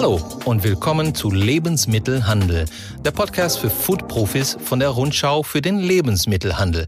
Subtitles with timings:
[0.00, 2.64] Hallo und willkommen zu Lebensmittelhandel,
[3.04, 6.86] der Podcast für Food-Profis von der Rundschau für den Lebensmittelhandel.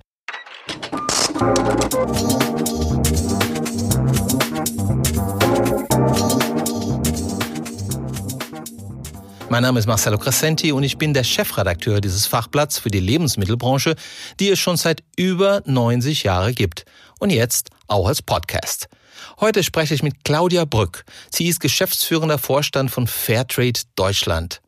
[9.51, 13.95] Mein Name ist Marcelo Crescenti und ich bin der Chefredakteur dieses Fachblatts für die Lebensmittelbranche,
[14.41, 16.87] die es schon seit über 90 Jahren gibt
[17.19, 18.89] und jetzt auch als Podcast.
[19.41, 21.05] Heute spreche ich mit Claudia Brück.
[21.31, 24.61] Sie ist geschäftsführender Vorstand von Fairtrade Deutschland.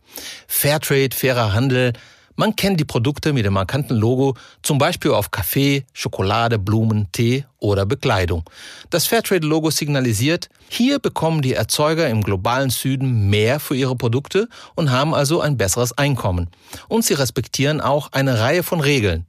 [0.46, 1.92] Fairtrade, fairer Handel,
[2.36, 7.44] man kennt die Produkte mit dem markanten Logo, zum Beispiel auf Kaffee, Schokolade, Blumen, Tee
[7.60, 8.42] oder Bekleidung.
[8.90, 14.90] Das Fairtrade-Logo signalisiert, hier bekommen die Erzeuger im globalen Süden mehr für ihre Produkte und
[14.90, 16.50] haben also ein besseres Einkommen.
[16.88, 19.26] Und sie respektieren auch eine Reihe von Regeln.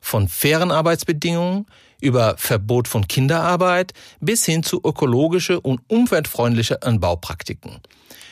[0.00, 1.66] Von fairen Arbeitsbedingungen
[2.00, 7.80] über Verbot von Kinderarbeit bis hin zu ökologische und umweltfreundliche Anbaupraktiken.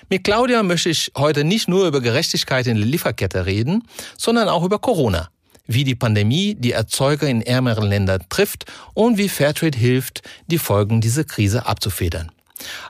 [0.08, 3.82] Mit Claudia möchte ich heute nicht nur über Gerechtigkeit in der Lieferkette reden,
[4.16, 5.28] sondern auch über Corona.
[5.66, 11.00] Wie die Pandemie die Erzeuger in ärmeren Ländern trifft und wie Fairtrade hilft, die Folgen
[11.00, 12.30] dieser Krise abzufedern.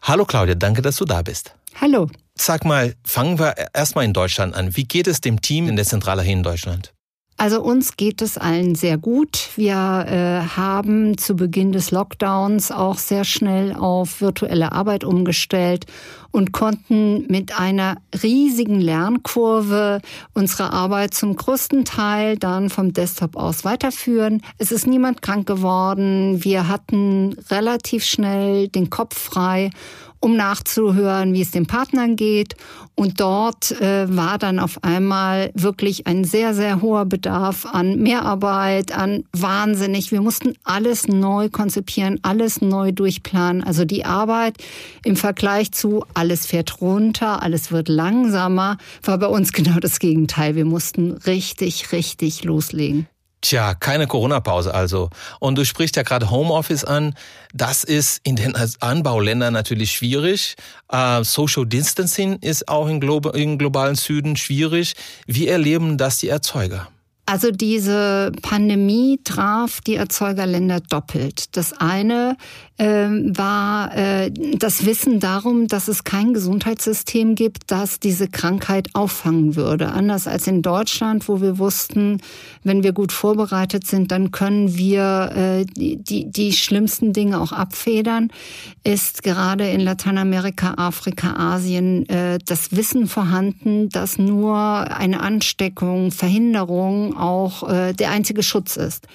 [0.02, 1.54] Hallo Claudia, danke, dass du da bist.
[1.80, 2.08] Hallo.
[2.34, 4.76] Sag mal, fangen wir erstmal in Deutschland an.
[4.76, 6.92] Wie geht es dem Team in der Zentrale hier in Deutschland?
[7.38, 9.50] Also uns geht es allen sehr gut.
[9.56, 15.84] Wir äh, haben zu Beginn des Lockdowns auch sehr schnell auf virtuelle Arbeit umgestellt
[16.30, 20.00] und konnten mit einer riesigen Lernkurve
[20.32, 24.42] unsere Arbeit zum größten Teil dann vom Desktop aus weiterführen.
[24.56, 26.42] Es ist niemand krank geworden.
[26.42, 29.70] Wir hatten relativ schnell den Kopf frei
[30.20, 32.56] um nachzuhören, wie es den Partnern geht.
[32.94, 38.96] Und dort äh, war dann auf einmal wirklich ein sehr, sehr hoher Bedarf an Mehrarbeit,
[38.96, 40.12] an wahnsinnig.
[40.12, 43.62] Wir mussten alles neu konzipieren, alles neu durchplanen.
[43.62, 44.56] Also die Arbeit
[45.04, 50.54] im Vergleich zu alles fährt runter, alles wird langsamer, war bei uns genau das Gegenteil.
[50.54, 53.06] Wir mussten richtig, richtig loslegen.
[53.46, 55.08] Tja, keine Corona-Pause also.
[55.38, 57.14] Und du sprichst ja gerade Homeoffice an.
[57.54, 60.56] Das ist in den Anbauländern natürlich schwierig.
[60.92, 64.94] Uh, Social Distancing ist auch im, Glo im globalen Süden schwierig.
[65.28, 66.88] Wie erleben das die Erzeuger?
[67.24, 71.56] Also diese Pandemie traf die Erzeugerländer doppelt.
[71.56, 78.28] Das eine äh, war äh, das Wissen darum, dass es kein Gesundheitssystem gibt, das diese
[78.28, 79.92] Krankheit auffangen würde.
[79.92, 82.20] Anders als in Deutschland, wo wir wussten,
[82.64, 88.30] wenn wir gut vorbereitet sind, dann können wir äh, die, die schlimmsten Dinge auch abfedern,
[88.84, 97.16] ist gerade in Lateinamerika, Afrika, Asien äh, das Wissen vorhanden, dass nur eine Ansteckung, Verhinderung,
[97.16, 99.06] auch äh, der einzige Schutz ist.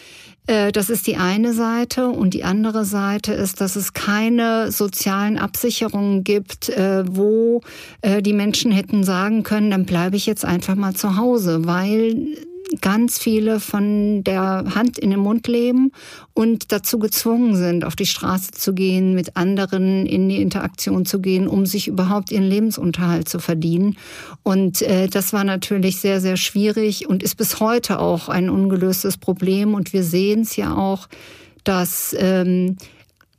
[0.52, 2.10] Äh, das ist die eine Seite.
[2.10, 7.62] Und die andere Seite ist, dass es keine sozialen Absicherungen gibt, äh, wo
[8.02, 12.28] äh, die Menschen hätten sagen können, dann bleibe ich jetzt einfach mal zu Hause, weil
[12.80, 15.92] ganz viele von der Hand in den Mund leben
[16.34, 21.20] und dazu gezwungen sind, auf die Straße zu gehen, mit anderen in die Interaktion zu
[21.20, 23.98] gehen, um sich überhaupt ihren Lebensunterhalt zu verdienen.
[24.44, 29.18] Und äh, das war natürlich sehr, sehr schwierig und ist bis heute auch ein ungelöstes
[29.18, 29.74] Problem.
[29.74, 31.10] Und wir sehen es ja auch,
[31.64, 32.78] dass ähm,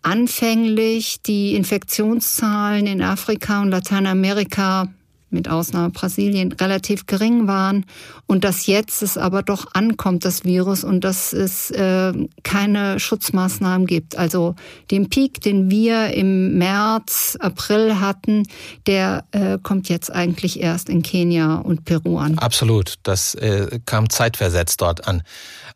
[0.03, 4.89] anfänglich die Infektionszahlen in Afrika und Lateinamerika
[5.33, 7.85] mit Ausnahme Brasilien, relativ gering waren
[8.27, 12.13] und dass jetzt es aber doch ankommt, das Virus, und dass es äh,
[12.43, 14.17] keine Schutzmaßnahmen gibt.
[14.17, 14.55] Also
[14.91, 18.45] den Peak, den wir im März, April hatten,
[18.87, 22.39] der äh, kommt jetzt eigentlich erst in Kenia und Peru an.
[22.39, 25.23] Absolut, das äh, kam zeitversetzt dort an.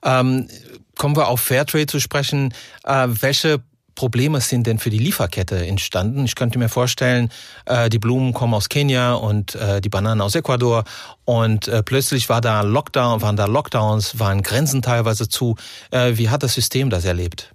[0.02, 0.48] Ähm,
[0.96, 2.52] kommen wir auf Fairtrade zu sprechen.
[2.84, 3.62] Äh, welche
[3.96, 6.24] Probleme sind denn für die Lieferkette entstanden?
[6.24, 7.30] Ich könnte mir vorstellen,
[7.64, 10.84] äh, die Blumen kommen aus Kenia und äh, die Bananen aus Ecuador
[11.24, 15.56] und äh, plötzlich war da Lockdown, waren da Lockdowns, waren Grenzen teilweise zu.
[15.90, 17.50] Wie hat das System das erlebt?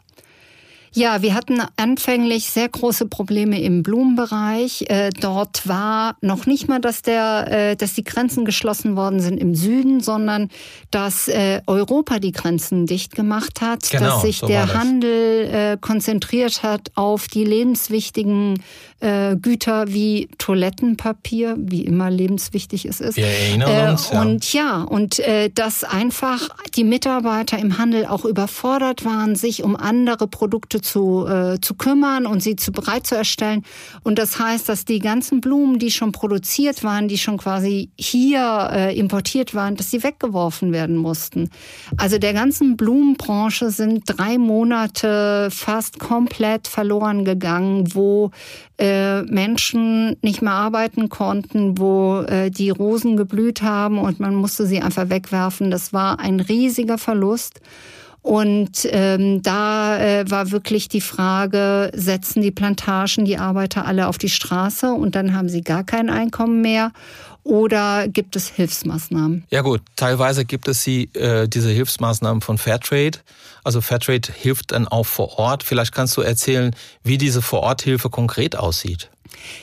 [0.94, 4.83] Ja, wir hatten anfänglich sehr große Probleme im Blumenbereich.
[4.89, 9.38] Äh, dort war noch nicht mal, dass, der, äh, dass die Grenzen geschlossen worden sind
[9.38, 10.50] im Süden, sondern
[10.92, 16.63] dass äh, Europa die Grenzen dicht gemacht hat, genau, dass sich so der Handel konzentriert
[16.63, 18.62] hat auf die lebenswichtigen
[19.42, 23.18] Güter wie Toilettenpapier, wie immer lebenswichtig es ist.
[23.18, 24.21] Wir erinnern uns, ja.
[24.21, 25.21] Und ja, und
[25.56, 31.59] dass einfach die Mitarbeiter im Handel auch überfordert waren, sich um andere Produkte zu, äh,
[31.59, 33.63] zu kümmern und sie zu bereit zu erstellen.
[34.03, 38.69] Und das heißt, dass die ganzen Blumen, die schon produziert waren, die schon quasi hier
[38.71, 41.50] äh, importiert waren, dass sie weggeworfen werden mussten.
[41.98, 48.31] Also der ganzen Blumenbranche sind drei Monate fast komplett verloren gegangen, wo
[48.77, 48.90] äh,
[49.29, 54.81] Menschen nicht mehr arbeiten konnten, wo äh, die Rosen geblüht haben und man musste sie
[54.81, 55.71] einfach wegwerfen.
[55.71, 57.61] Das war ein riesiger Verlust.
[58.21, 64.19] Und ähm, da äh, war wirklich die Frage, setzen die Plantagen die Arbeiter alle auf
[64.19, 66.91] die Straße und dann haben sie gar kein Einkommen mehr
[67.44, 69.45] oder gibt es Hilfsmaßnahmen?
[69.50, 73.19] Ja gut, teilweise gibt es sie, äh, diese Hilfsmaßnahmen von Fairtrade.
[73.63, 75.63] Also Fairtrade hilft dann auch vor Ort.
[75.63, 79.09] Vielleicht kannst du erzählen, wie diese Vororthilfe konkret aussieht.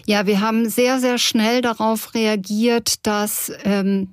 [0.07, 4.09] Ja, wir haben sehr, sehr schnell darauf reagiert, dass ähm,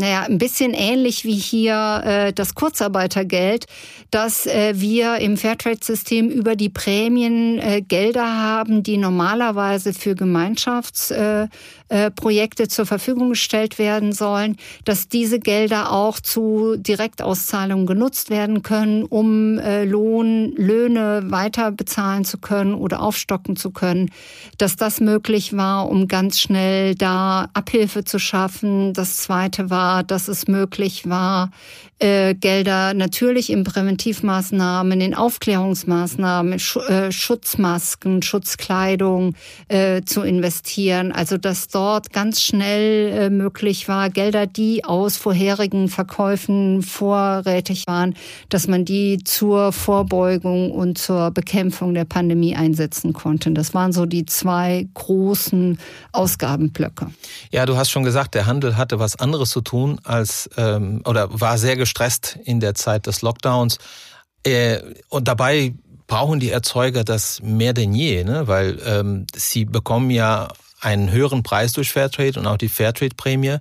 [0.00, 3.66] naja, ein bisschen ähnlich wie hier äh, das Kurzarbeitergeld,
[4.10, 11.50] dass äh, wir im Fairtrade-System über die Prämien äh, Gelder haben, die normalerweise für Gemeinschaftsprojekte
[11.50, 11.56] äh,
[11.90, 12.10] äh,
[12.68, 19.58] zur Verfügung gestellt werden sollen, dass diese Gelder auch zu Direktauszahlungen genutzt werden können, um
[19.58, 24.10] äh, Lohn, Löhne weiter bezahlen zu können oder aufstocken zu können,
[24.56, 28.94] dass das möglich war, um ganz schnell da Abhilfe zu schaffen.
[28.94, 31.50] Das zweite war, war, dass es möglich war,
[31.98, 39.34] äh, Gelder natürlich in Präventivmaßnahmen, in Aufklärungsmaßnahmen, äh, Schutzmasken, Schutzkleidung
[39.68, 41.12] äh, zu investieren.
[41.12, 41.79] Also dass dort
[42.12, 48.14] ganz schnell möglich war, Gelder, die aus vorherigen Verkäufen vorrätig waren,
[48.48, 53.50] dass man die zur Vorbeugung und zur Bekämpfung der Pandemie einsetzen konnte.
[53.52, 55.78] Das waren so die zwei großen
[56.12, 57.10] Ausgabenblöcke.
[57.50, 61.28] Ja, du hast schon gesagt, der Handel hatte was anderes zu tun als ähm, oder
[61.40, 63.78] war sehr gestresst in der Zeit des Lockdowns.
[64.44, 64.78] Äh,
[65.08, 65.74] und dabei
[66.06, 68.48] brauchen die Erzeuger das mehr denn je, ne?
[68.48, 70.48] weil ähm, sie bekommen ja
[70.80, 73.56] einen höheren Preis durch Fairtrade und auch die Fairtrade-Prämie.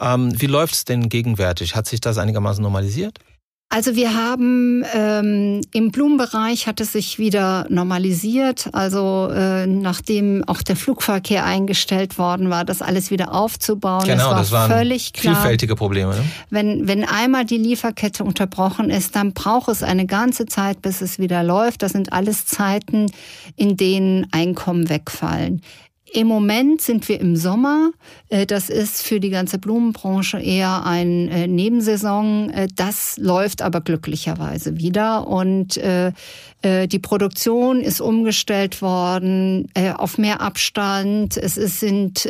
[0.00, 1.74] Ähm, wie läuft es denn gegenwärtig?
[1.74, 3.18] Hat sich das einigermaßen normalisiert?
[3.68, 8.68] Also wir haben ähm, im Blumenbereich hat es sich wieder normalisiert.
[8.72, 14.06] Also äh, nachdem auch der Flugverkehr eingestellt worden war, das alles wieder aufzubauen.
[14.06, 16.14] Genau, war das waren völlig klar, vielfältige Probleme.
[16.14, 16.24] Ne?
[16.48, 21.18] Wenn wenn einmal die Lieferkette unterbrochen ist, dann braucht es eine ganze Zeit, bis es
[21.18, 21.82] wieder läuft.
[21.82, 23.06] Das sind alles Zeiten,
[23.56, 25.60] in denen Einkommen wegfallen.
[26.16, 27.90] Im Moment sind wir im Sommer.
[28.30, 32.48] Äh, das ist für die ganze Blumenbranche eher ein äh, Nebensaison.
[32.48, 35.78] Äh, das läuft aber glücklicherweise wieder und
[36.64, 41.36] die Produktion ist umgestellt worden auf mehr Abstand.
[41.36, 42.26] Es sind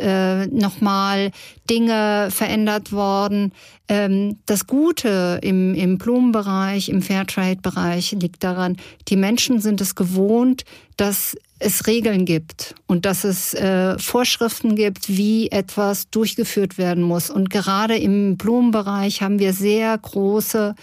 [0.51, 1.31] nochmal
[1.69, 3.51] Dinge verändert worden.
[3.89, 10.65] Ähm, das Gute im, im Blumenbereich, im Fairtrade-Bereich liegt daran, die Menschen sind es gewohnt,
[10.97, 17.29] dass es Regeln gibt und dass es äh, Vorschriften gibt, wie etwas durchgeführt werden muss.
[17.29, 20.75] Und gerade im Blumenbereich haben wir sehr große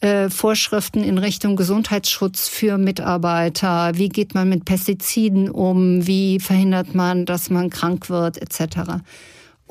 [0.00, 3.92] äh, Vorschriften in Richtung Gesundheitsschutz für Mitarbeiter.
[3.94, 6.06] Wie geht man mit Pestiziden um?
[6.06, 9.02] Wie verhindert man, dass man krank wird, etc.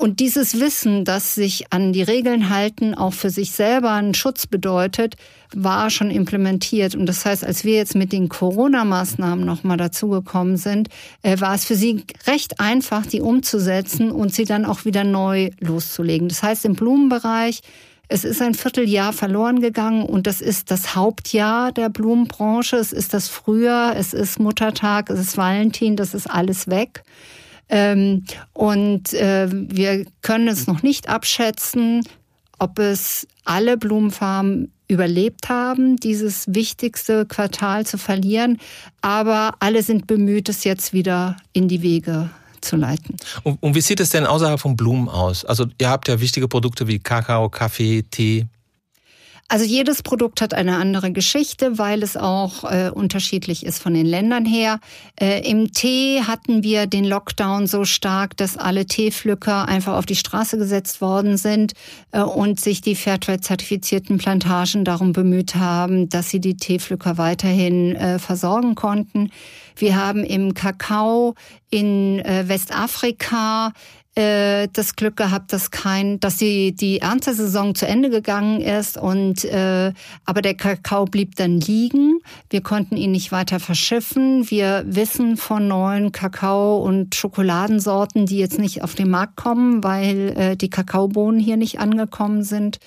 [0.02, 4.48] Und dieses Wissen, dass sich an die Regeln halten auch für sich selber einen Schutz
[4.48, 5.14] bedeutet,
[5.54, 6.96] war schon implementiert.
[6.96, 10.88] Und das heißt, als wir jetzt mit den Corona-Maßnahmen nochmal dazugekommen sind,
[11.22, 15.50] äh, war es für sie recht einfach, die umzusetzen und sie dann auch wieder neu
[15.60, 16.26] loszulegen.
[16.26, 17.60] Das heißt, im Blumenbereich,
[18.08, 22.74] es ist ein Vierteljahr verloren gegangen und das ist das Hauptjahr der Blumenbranche.
[22.74, 27.04] Es ist das Frühjahr, es ist Muttertag, es ist Valentin, das ist alles weg.
[27.68, 32.02] Ähm, und äh, wir können es noch nicht abschätzen,
[32.58, 38.58] ob es alle Blumenfarmen überlebt haben, dieses wichtigste Quartal zu verlieren.
[39.00, 43.16] Aber alle sind bemüht, es jetzt wieder in die Wege zu leiten.
[43.42, 45.44] Und, und wie sieht es denn außerhalb von Blumen aus?
[45.44, 48.46] Also ihr habt ja wichtige Produkte wie Kakao, Kaffee, Tee.
[49.52, 54.06] Also jedes Produkt hat eine andere Geschichte, weil es auch äh, unterschiedlich ist von den
[54.06, 54.80] Ländern her.
[55.20, 60.16] Äh, Im Tee hatten wir den Lockdown so stark, dass alle Teepflücker einfach auf die
[60.16, 61.74] Straße gesetzt worden sind
[62.12, 68.18] äh, und sich die Fairtrade-zertifizierten Plantagen darum bemüht haben, dass sie die Teepflücker weiterhin äh,
[68.18, 69.30] versorgen konnten.
[69.76, 71.34] Wir haben im Kakao
[71.68, 73.74] in äh, Westafrika
[74.14, 79.44] äh, das Glück gehabt, dass kein, dass die, die Erntesaison zu Ende gegangen ist und
[79.44, 79.92] äh,
[80.26, 82.18] aber der Kakao blieb dann liegen.
[82.50, 84.50] Wir konnten ihn nicht weiter verschiffen.
[84.50, 90.34] Wir wissen von neuen Kakao- und Schokoladensorten, die jetzt nicht auf den Markt kommen, weil
[90.36, 92.78] äh, die Kakaobohnen hier nicht angekommen sind.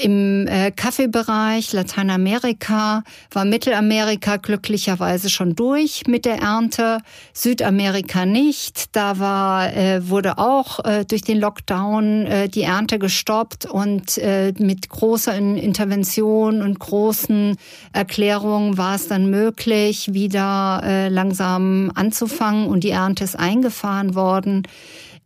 [0.00, 7.00] Im äh, Kaffeebereich Lateinamerika war Mittelamerika glücklicherweise schon durch mit der Ernte,
[7.34, 8.96] Südamerika nicht.
[8.96, 14.54] Da war äh, wurde auch äh, durch den Lockdown äh, die Ernte gestoppt und äh,
[14.58, 17.58] mit großer Intervention und großen
[17.92, 24.62] Erklärungen war es dann möglich, wieder äh, langsam anzufangen und die Ernte ist eingefahren worden.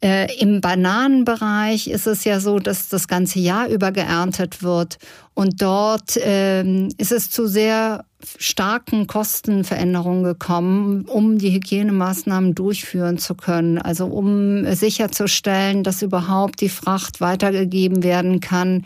[0.03, 4.99] Äh, Im Bananenbereich ist es ja so, dass das ganze Jahr über geerntet wird.
[5.35, 8.05] Und dort ähm, ist es zu sehr
[8.39, 13.79] starken Kostenveränderungen gekommen, um die Hygienemaßnahmen durchführen zu können.
[13.79, 18.85] Also um sicherzustellen, dass überhaupt die Fracht weitergegeben werden kann,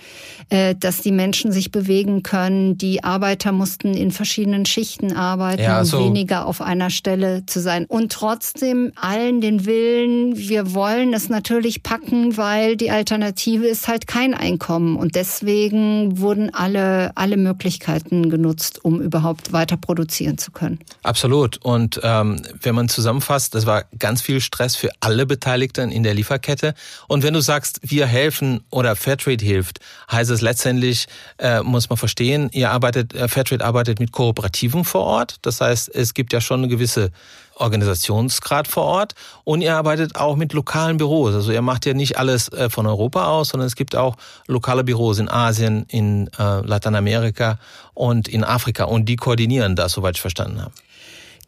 [0.49, 2.79] äh, dass die Menschen sich bewegen können.
[2.79, 5.99] Die Arbeiter mussten in verschiedenen Schichten arbeiten, ja, so.
[5.99, 7.85] um weniger auf einer Stelle zu sein.
[7.89, 14.07] Und trotzdem allen den Willen, wir wollen es natürlich packen, weil die Alternative ist halt
[14.07, 14.97] kein Einkommen.
[14.97, 20.79] Und deswegen wurden alle, alle Möglichkeiten genutzt, um überhaupt überhaupt weiter produzieren zu können.
[21.03, 21.59] Absolut.
[21.59, 26.15] Und ähm, wenn man zusammenfasst, das war ganz viel Stress für alle Beteiligten in der
[26.15, 26.75] Lieferkette.
[27.09, 29.81] Und wenn du sagst, wir helfen oder Fairtrade hilft,
[30.11, 31.07] heißt es letztendlich,
[31.39, 35.37] äh, muss man verstehen, ihr arbeitet, äh, Fairtrade arbeitet mit Kooperativen vor Ort.
[35.43, 37.11] Das heißt, es gibt ja schon eine gewisse
[37.59, 41.35] Organisationsgrad vor Ort und ihr arbeitet auch mit lokalen Büros.
[41.35, 44.85] Also ihr macht ja nicht alles äh, von Europa aus, sondern es gibt auch lokale
[44.85, 47.59] Büros in Asien, in äh, Lateinamerika
[47.95, 50.73] und in Afrika und die koordinieren das, soweit ich verstanden habe.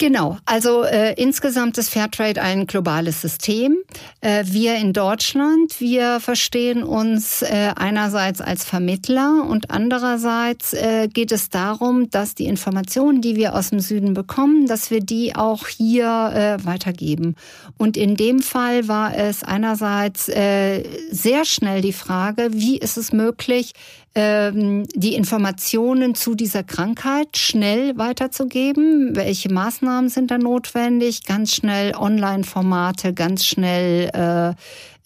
[0.00, 3.76] Genau, also äh, insgesamt ist Fairtrade ein globales System.
[4.23, 11.33] Äh, wir in Deutschland, wir verstehen uns äh, einerseits als Vermittler und andererseits äh, geht
[11.33, 15.66] es darum, dass die Informationen, die wir aus dem Süden bekommen, dass wir die auch
[15.69, 17.37] hier äh, weitergeben.
[17.76, 23.12] Und in dem Fall war es einerseits äh, sehr schnell die Frage, wie ist es
[23.12, 23.75] möglich,
[24.14, 29.14] ähm, die Informationen zu dieser Krankheit schnell weiterzugeben.
[29.14, 31.25] Welche Maßnahmen sind da notwendig?
[31.25, 34.55] Ganz schnell Online-Formate, ganz schnell äh,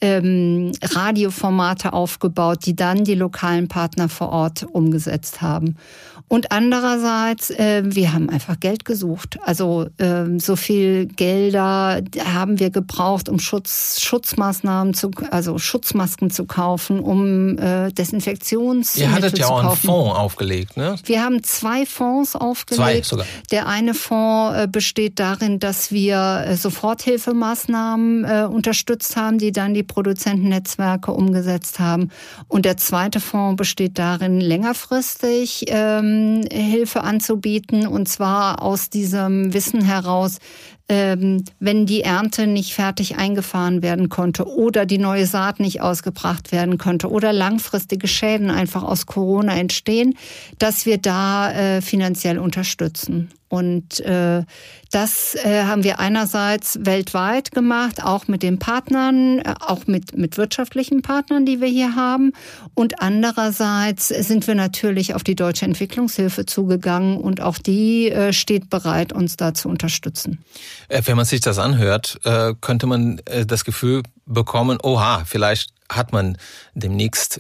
[0.00, 5.76] ähm, Radioformate aufgebaut, die dann die lokalen Partner vor Ort umgesetzt haben.
[6.26, 9.38] Und andererseits, äh, wir haben einfach Geld gesucht.
[9.44, 16.46] Also äh, so viel Gelder haben wir gebraucht, um Schutz, Schutzmaßnahmen zu, also Schutzmasken zu
[16.46, 20.96] kaufen, um äh, Desinfektionsmittel Ihr hattet ja auch einen Fonds aufgelegt, ne?
[21.04, 22.82] Wir haben zwei Fonds aufgelegt.
[22.82, 23.26] Zwei sogar.
[23.50, 29.74] Der eine Fonds äh, besteht darin, dass wir äh, Soforthilfemaßnahmen äh, unterstützt haben, die dann
[29.74, 32.10] die Produzentennetzwerke umgesetzt haben.
[32.48, 36.13] Und der zweite Fonds besteht darin, längerfristig ähm,
[36.50, 40.38] Hilfe anzubieten und zwar aus diesem Wissen heraus,
[40.88, 46.52] ähm, wenn die Ernte nicht fertig eingefahren werden konnte oder die neue Saat nicht ausgebracht
[46.52, 50.14] werden konnte oder langfristige Schäden einfach aus Corona entstehen,
[50.58, 53.30] dass wir da äh, finanziell unterstützen.
[53.54, 54.42] Und äh,
[54.90, 60.38] das äh, haben wir einerseits weltweit gemacht, auch mit den Partnern, äh, auch mit, mit
[60.38, 62.32] wirtschaftlichen Partnern, die wir hier haben.
[62.74, 68.70] Und andererseits sind wir natürlich auf die deutsche Entwicklungshilfe zugegangen und auch die äh, steht
[68.70, 70.42] bereit, uns da zu unterstützen.
[70.88, 75.72] Äh, wenn man sich das anhört, äh, könnte man äh, das Gefühl bekommen, oha, vielleicht
[75.90, 76.38] hat man
[76.72, 77.38] demnächst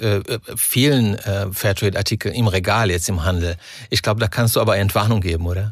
[0.54, 1.16] vielen
[1.50, 3.56] Fairtrade-Artikel im Regal jetzt im Handel.
[3.88, 5.70] Ich glaube, da kannst du aber Entwarnung geben, oder?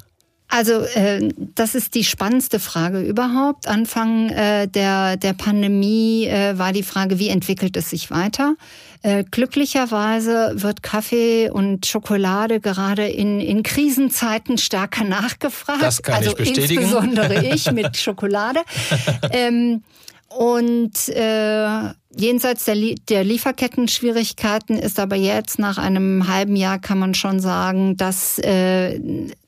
[0.55, 3.67] Also äh, das ist die spannendste Frage überhaupt.
[3.67, 8.57] Anfang äh, der, der Pandemie äh, war die Frage, wie entwickelt es sich weiter?
[9.01, 15.83] Äh, glücklicherweise wird Kaffee und Schokolade gerade in, in Krisenzeiten stärker nachgefragt.
[15.83, 16.83] Das kann also ich bestätigen.
[16.83, 18.61] Insbesondere ich mit Schokolade.
[19.33, 19.83] ähm,
[20.29, 22.77] und äh, Jenseits der,
[23.09, 29.01] der Lieferketten-Schwierigkeiten ist aber jetzt nach einem halben Jahr kann man schon sagen, dass, äh,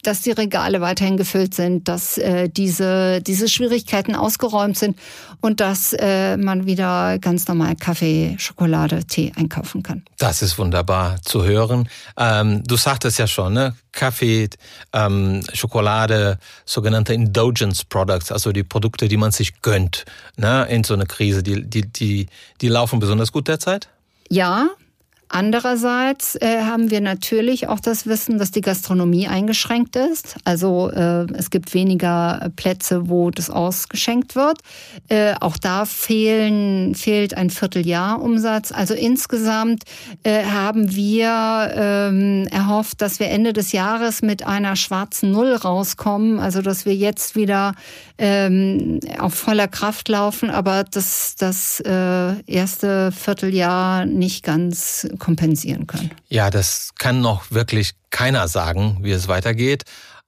[0.06, 4.98] dass die Regale weiterhin gefüllt sind, dass äh, diese, diese Schwierigkeiten ausgeräumt sind
[5.40, 10.04] und dass äh, man wieder ganz normal Kaffee, Schokolade, Tee einkaufen kann.
[10.18, 11.88] Das ist wunderbar zu hören.
[12.16, 13.74] Ähm, du sagtest ja schon, ne?
[13.92, 14.48] Kaffee,
[14.92, 20.04] ähm, Schokolade, sogenannte Indulgence Products, also die Produkte, die man sich gönnt,
[20.36, 20.66] ne?
[20.68, 22.26] in so einer Krise, die, die, die
[22.60, 23.88] die laufen besonders gut derzeit?
[24.30, 24.68] Ja,
[25.28, 30.36] Andererseits äh, haben wir natürlich auch das Wissen, dass die Gastronomie eingeschränkt ist.
[30.44, 34.58] Also äh, es gibt weniger Plätze, wo das ausgeschenkt wird.
[35.08, 38.70] Äh, auch da fehlen, fehlt ein Vierteljahr Umsatz.
[38.70, 39.84] Also insgesamt
[40.22, 46.38] äh, haben wir ähm, erhofft, dass wir Ende des Jahres mit einer schwarzen Null rauskommen.
[46.38, 47.74] Also dass wir jetzt wieder
[48.18, 56.10] ähm, auf voller Kraft laufen, aber dass das äh, erste Vierteljahr nicht ganz kompensieren können.
[56.28, 59.84] Ja, das kann noch wirklich keiner sagen, wie es weitergeht.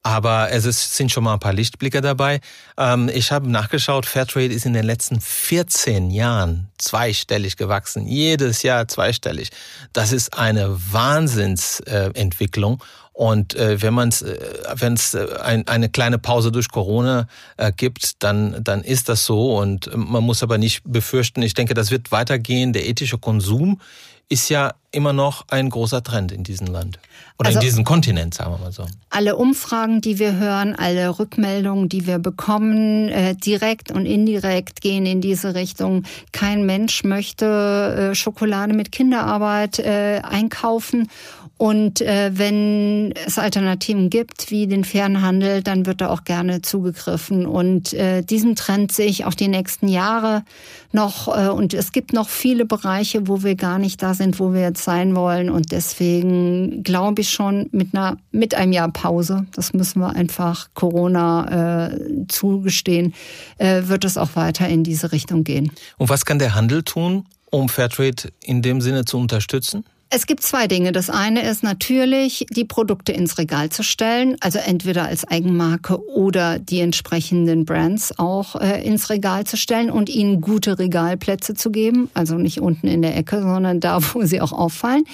[0.07, 2.38] Aber es ist, sind schon mal ein paar Lichtblicke dabei.
[2.78, 8.07] Ähm, ich habe nachgeschaut, Fairtrade ist in den letzten 14 Jahren zweistellig gewachsen.
[8.07, 9.50] Jedes Jahr zweistellig.
[9.93, 12.81] Das ist eine Wahnsinnsentwicklung.
[13.14, 14.38] Und äh, wenn man es, äh,
[14.75, 17.26] wenn es äh, ein, eine kleine Pause durch Corona
[17.57, 19.57] äh, gibt, dann dann ist das so.
[19.57, 21.43] Und man muss aber nicht befürchten.
[21.43, 22.73] Ich denke, das wird weitergehen.
[22.73, 23.81] Der ethische Konsum
[24.28, 26.99] ist ja immer noch ein großer Trend in diesem Land.
[27.38, 28.87] Oder also, in diesem Kontinent, sagen wir mal so.
[29.11, 35.04] Alle Umfragen, die wir hören, alle Rückmeldungen, die wir bekommen, äh, direkt und indirekt gehen
[35.04, 36.04] in diese Richtung.
[36.33, 41.11] Kein Mensch möchte äh, Schokolade mit Kinderarbeit äh, einkaufen.
[41.58, 47.46] Und äh, wenn es Alternativen gibt, wie den Fernhandel, dann wird da auch gerne zugegriffen.
[47.46, 50.44] Und äh, diesen Trend sehe ich auch die nächsten Jahre
[50.92, 51.28] noch.
[51.28, 54.60] Äh, und es gibt noch viele Bereiche, wo wir gar nicht da sind, wo wir
[54.60, 55.48] jetzt sein wollen.
[55.48, 60.68] Und deswegen glaube ich schon mit einer mit einem Jahr Pause, das müssen wir einfach
[60.75, 61.98] Corona äh,
[62.28, 63.14] zugestehen,
[63.56, 65.72] äh, wird es auch weiter in diese Richtung gehen.
[65.96, 69.84] Und was kann der Handel tun, um Fairtrade in dem Sinne zu unterstützen?
[70.08, 70.92] Es gibt zwei Dinge.
[70.92, 76.60] Das eine ist natürlich, die Produkte ins Regal zu stellen, also entweder als Eigenmarke oder
[76.60, 82.08] die entsprechenden Brands auch äh, ins Regal zu stellen und ihnen gute Regalplätze zu geben,
[82.14, 85.04] also nicht unten in der Ecke, sondern da, wo sie auch auffallen.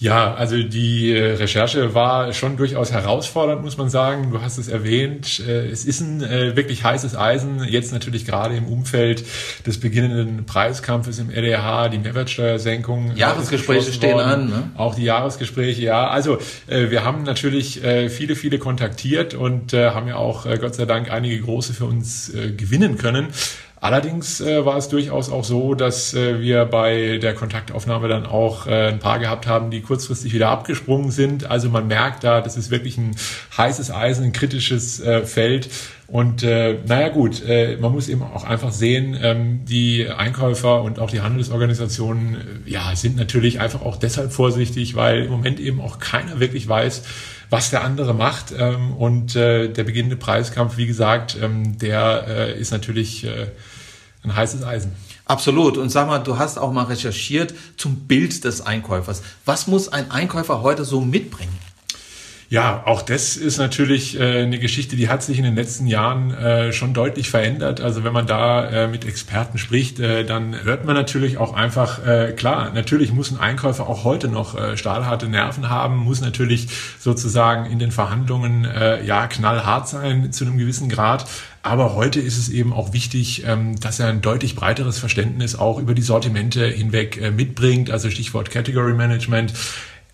[0.04, 4.32] Ja, also die äh, Recherche war schon durchaus herausfordernd, muss man sagen.
[4.32, 5.40] Du hast es erwähnt.
[5.48, 7.64] Äh, es ist ein äh, wirklich heißes Eisen.
[7.64, 9.24] Jetzt natürlich gerade im Umfeld
[9.66, 13.16] des beginnenden Preiskampfes im LDH, die Mehrwertsteuersenkung.
[13.16, 14.50] Jahresgespräche stehen an.
[14.50, 14.70] Ne?
[14.76, 16.08] Auch die Jahresgespräche, ja.
[16.08, 16.36] Also
[16.66, 21.72] wir haben natürlich viele, viele kontaktiert und haben ja auch Gott sei Dank einige große
[21.72, 23.28] für uns gewinnen können.
[23.84, 28.66] Allerdings äh, war es durchaus auch so, dass äh, wir bei der Kontaktaufnahme dann auch
[28.66, 31.50] äh, ein paar gehabt haben, die kurzfristig wieder abgesprungen sind.
[31.50, 33.14] Also man merkt da, das ist wirklich ein
[33.58, 35.68] heißes Eisen, ein kritisches äh, Feld.
[36.06, 40.98] Und äh, naja gut, äh, man muss eben auch einfach sehen, ähm, die Einkäufer und
[40.98, 45.82] auch die Handelsorganisationen äh, ja, sind natürlich einfach auch deshalb vorsichtig, weil im Moment eben
[45.82, 47.02] auch keiner wirklich weiß,
[47.50, 48.54] was der andere macht.
[48.58, 53.48] Ähm, und äh, der beginnende Preiskampf, wie gesagt, ähm, der äh, ist natürlich äh,
[54.24, 54.92] ein heißes Eisen.
[55.26, 55.76] Absolut.
[55.76, 59.22] Und sag mal, du hast auch mal recherchiert zum Bild des Einkäufers.
[59.44, 61.58] Was muss ein Einkäufer heute so mitbringen?
[62.50, 66.30] Ja, auch das ist natürlich äh, eine Geschichte, die hat sich in den letzten Jahren
[66.30, 67.80] äh, schon deutlich verändert.
[67.80, 72.06] Also wenn man da äh, mit Experten spricht, äh, dann hört man natürlich auch einfach,
[72.06, 76.68] äh, klar, natürlich muss ein Einkäufer auch heute noch äh, stahlharte Nerven haben, muss natürlich
[77.00, 81.26] sozusagen in den Verhandlungen äh, ja knallhart sein zu einem gewissen Grad.
[81.64, 85.78] Aber heute ist es eben auch wichtig, ähm, dass er ein deutlich breiteres Verständnis auch
[85.78, 87.90] über die Sortimente hinweg äh, mitbringt.
[87.90, 89.54] Also Stichwort Category Management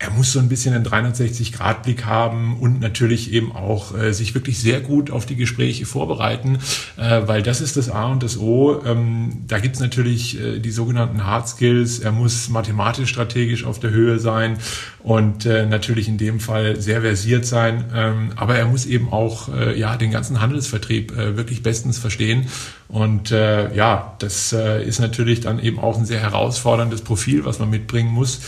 [0.01, 4.59] er muss so ein bisschen einen 360-Grad-Blick haben und natürlich eben auch äh, sich wirklich
[4.59, 6.57] sehr gut auf die Gespräche vorbereiten,
[6.97, 8.81] äh, weil das ist das A und das O.
[8.83, 11.99] Ähm, da gibt's natürlich äh, die sogenannten Hard Skills.
[11.99, 14.57] Er muss mathematisch strategisch auf der Höhe sein
[15.03, 17.85] und äh, natürlich in dem Fall sehr versiert sein.
[17.93, 22.47] Ähm, aber er muss eben auch äh, ja den ganzen Handelsvertrieb äh, wirklich bestens verstehen.
[22.87, 27.59] Und äh, ja, das äh, ist natürlich dann eben auch ein sehr herausforderndes Profil, was
[27.59, 28.39] man mitbringen muss.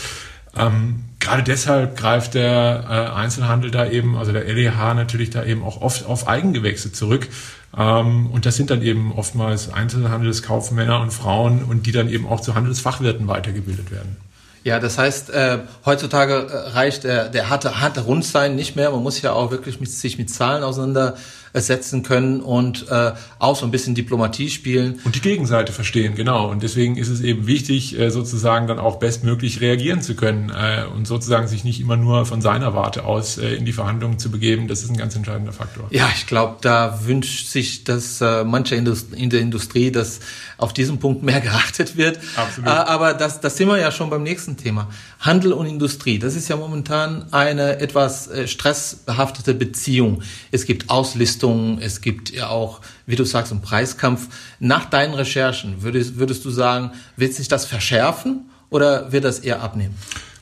[0.56, 5.62] Ähm, gerade deshalb greift der äh, Einzelhandel da eben, also der LEH natürlich da eben
[5.62, 7.28] auch oft auf Eigengewächse zurück.
[7.76, 12.40] Ähm, und das sind dann eben oftmals Einzelhandelskaufmänner und Frauen und die dann eben auch
[12.40, 14.16] zu Handelsfachwirten weitergebildet werden.
[14.64, 18.90] Ja, das heißt, äh, heutzutage äh, reicht der, der harte, harte Rundsein nicht mehr.
[18.90, 21.16] Man muss ja auch wirklich mit, sich mit Zahlen auseinander
[21.60, 25.00] setzen können und äh, auch so ein bisschen Diplomatie spielen.
[25.04, 26.50] Und die Gegenseite verstehen, genau.
[26.50, 30.84] Und deswegen ist es eben wichtig, äh, sozusagen dann auch bestmöglich reagieren zu können äh,
[30.92, 34.30] und sozusagen sich nicht immer nur von seiner Warte aus äh, in die Verhandlungen zu
[34.30, 34.66] begeben.
[34.68, 35.86] Das ist ein ganz entscheidender Faktor.
[35.90, 40.20] Ja, ich glaube, da wünscht sich das äh, manche Indust in der Industrie, dass
[40.58, 42.18] auf diesen Punkt mehr geachtet wird.
[42.36, 42.68] Absolut.
[42.68, 44.88] Äh, aber das, das sind wir ja schon beim nächsten Thema.
[45.20, 50.22] Handel und Industrie, das ist ja momentan eine etwas äh, stressbehaftete Beziehung.
[50.50, 51.43] Es gibt Auslistungen,
[51.80, 54.28] es gibt ja auch, wie du sagst, einen Preiskampf.
[54.60, 59.62] Nach deinen Recherchen würdest, würdest du sagen, wird sich das verschärfen oder wird das eher
[59.62, 59.94] abnehmen?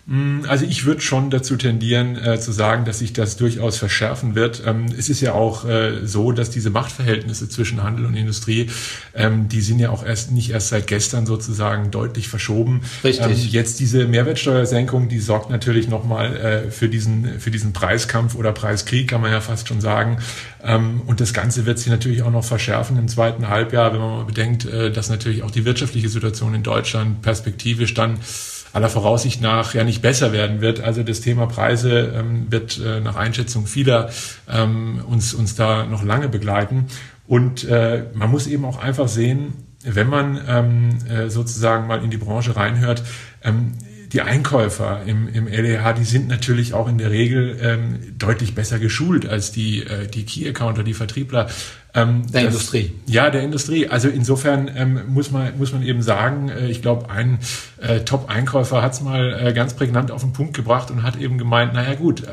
[0.06, 4.34] Mm, also ich würde schon dazu tendieren äh, zu sagen, dass sich das durchaus verschärfen
[4.34, 4.62] wird.
[4.66, 8.68] Ähm, es ist ja auch äh, so, dass diese Machtverhältnisse zwischen Handel und Industrie,
[9.14, 12.82] ähm, die sind ja auch erst nicht erst seit gestern sozusagen deutlich verschoben.
[13.04, 13.44] Richtig.
[13.44, 18.50] Ähm, jetzt diese Mehrwertsteuersenkung, die sorgt natürlich nochmal äh, für diesen für diesen Preiskampf oder
[18.52, 20.18] Preiskrieg, kann man ja fast schon sagen.
[20.64, 24.10] Ähm, und das Ganze wird sich natürlich auch noch verschärfen im zweiten Halbjahr, wenn man
[24.10, 28.18] mal bedenkt, äh, dass natürlich auch die wirtschaftliche Situation in Deutschland perspektivisch dann
[28.72, 30.80] aller Voraussicht nach ja nicht besser werden wird.
[30.80, 34.10] Also das Thema Preise ähm, wird äh, nach Einschätzung vieler
[34.50, 36.86] ähm, uns, uns da noch lange begleiten.
[37.26, 39.52] Und äh, man muss eben auch einfach sehen,
[39.84, 43.02] wenn man ähm, äh, sozusagen mal in die Branche reinhört,
[43.42, 43.72] ähm,
[44.12, 48.78] die Einkäufer im, im LEH, die sind natürlich auch in der Regel ähm, deutlich besser
[48.78, 51.48] geschult als die, äh, die Key-Accounter, die Vertriebler.
[51.94, 52.92] Ähm, der das, Industrie.
[53.06, 53.88] Ja, der Industrie.
[53.88, 57.38] Also insofern ähm, muss, man, muss man eben sagen, äh, ich glaube, ein
[57.80, 61.38] äh, Top-Einkäufer hat es mal äh, ganz prägnant auf den Punkt gebracht und hat eben
[61.38, 62.28] gemeint, naja gut, äh,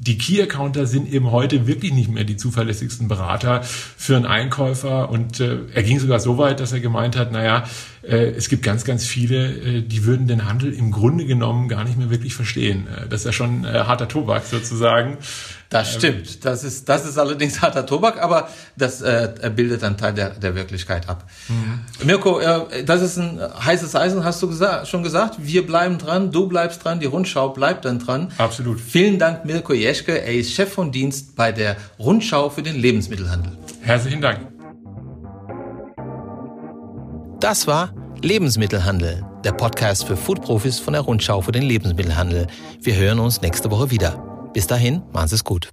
[0.00, 5.10] die Key-Accounter sind eben heute wirklich nicht mehr die zuverlässigsten Berater für einen Einkäufer.
[5.10, 7.64] Und äh, er ging sogar so weit, dass er gemeint hat, naja,
[8.02, 11.84] äh, es gibt ganz, ganz viele, äh, die würden den Handel im Grunde genommen gar
[11.84, 12.86] nicht mehr wirklich verstehen.
[12.86, 15.18] Äh, das ist ja schon äh, harter Tobak sozusagen.
[15.70, 16.44] Das ähm, stimmt.
[16.44, 20.54] Das ist, das ist allerdings harter Tobak, aber das äh, bildet einen Teil der, der
[20.56, 21.24] Wirklichkeit ab.
[21.48, 22.06] Mhm.
[22.06, 25.36] Mirko, äh, das ist ein heißes Eisen, hast du gesagt, schon gesagt.
[25.38, 28.32] Wir bleiben dran, du bleibst dran, die Rundschau bleibt dann dran.
[28.36, 28.80] Absolut.
[28.80, 30.20] Vielen Dank, Mirko Jeschke.
[30.20, 33.56] Er ist Chef von Dienst bei der Rundschau für den Lebensmittelhandel.
[33.82, 34.40] Herzlichen Dank.
[37.38, 42.48] Das war Lebensmittelhandel, der Podcast für Foodprofis von der Rundschau für den Lebensmittelhandel.
[42.82, 44.29] Wir hören uns nächste Woche wieder.
[44.52, 45.70] Bis dahin, machen Sie es gut.